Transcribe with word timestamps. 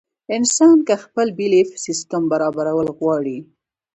انسان 0.37 0.77
کۀ 0.87 0.95
خپل 1.03 1.27
بيليف 1.39 1.69
سسټم 1.85 2.21
برابرول 2.31 2.87
غواړي 2.97 3.37